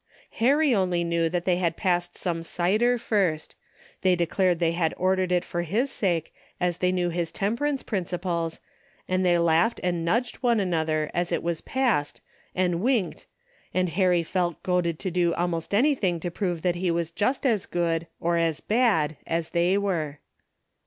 Harry 0.39 0.73
only 0.73 1.03
knew 1.03 1.29
that 1.29 1.45
they 1.45 1.57
had 1.57 1.77
passed 1.77 2.17
some 2.17 2.41
cider 2.41 2.97
first. 2.97 3.55
They 4.01 4.15
declared 4.15 4.57
they 4.57 4.71
had 4.71 4.95
ordered 4.97 5.31
it 5.31 5.45
for 5.45 5.61
his 5.61 5.91
sake 5.91 6.33
as 6.59 6.79
they 6.79 6.91
knew 6.91 7.09
his 7.11 7.31
temperance 7.31 7.83
prin 7.83 8.05
ciples, 8.05 8.57
and 9.07 9.23
they 9.23 9.37
laughed 9.37 9.79
and 9.83 10.03
nudged 10.03 10.37
one 10.37 10.59
an 10.59 10.73
other 10.73 11.11
as 11.13 11.31
it 11.31 11.43
was 11.43 11.61
passed 11.61 12.21
and 12.55 12.81
winked, 12.81 13.27
and 13.75 13.89
Harry 13.89 14.23
felt 14.23 14.63
goaded 14.63 14.97
to 14.97 15.11
do 15.11 15.35
almost 15.35 15.71
anything 15.71 16.19
to 16.21 16.31
prove 16.31 16.63
that 16.63 16.73
he 16.77 16.89
was 16.89 17.11
just 17.11 17.45
as 17.45 17.67
good, 17.67 18.07
or 18.19 18.37
as 18.37 18.59
bad, 18.59 19.17
as 19.27 19.51
they 19.51 19.77
were. 19.77 20.17